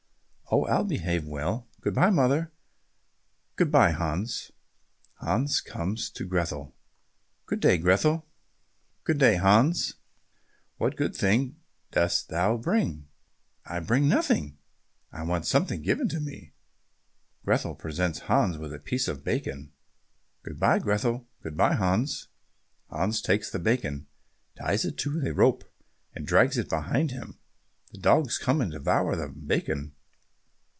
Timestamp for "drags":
26.27-26.57